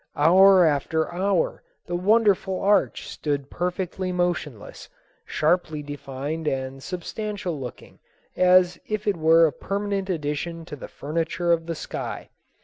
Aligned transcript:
Hour 0.15 0.65
after 0.65 1.13
hour 1.13 1.61
the 1.85 1.95
wonderful 1.95 2.59
arch 2.59 3.07
stood 3.07 3.51
perfectly 3.51 4.11
motionless, 4.11 4.89
sharply 5.27 5.83
defined 5.83 6.47
and 6.47 6.81
substantial 6.81 7.59
looking 7.59 7.99
as 8.35 8.79
if 8.87 9.05
it 9.05 9.15
were 9.15 9.45
a 9.45 9.51
permanent 9.53 10.09
addition 10.09 10.65
to 10.65 10.75
the 10.75 10.87
furniture 10.87 11.51
of 11.51 11.67
the 11.67 11.75
sky. 11.75 12.29